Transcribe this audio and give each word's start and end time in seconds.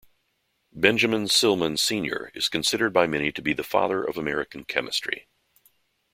Benjamin 0.73 1.27
Silliman 1.27 1.77
Senior 1.77 2.31
is 2.33 2.49
considered 2.49 2.91
by 2.91 3.05
many 3.05 3.31
to 3.31 3.39
be 3.39 3.53
the 3.53 3.61
father 3.63 4.03
of 4.03 4.17
American 4.17 4.63
chemistry. 4.65 5.27